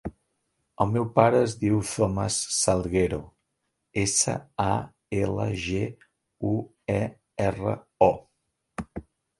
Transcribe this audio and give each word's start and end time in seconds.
El 0.85 0.87
meu 0.93 1.03
pare 1.17 1.41
es 1.47 1.51
diu 1.63 1.77
Thomas 1.89 2.37
Salguero: 2.61 3.19
essa, 4.05 4.35
a, 4.67 4.71
ela, 5.21 5.49
ge, 5.69 5.85
u, 6.55 6.57
e, 6.97 7.01
erra, 7.51 7.81
o. 8.11 8.15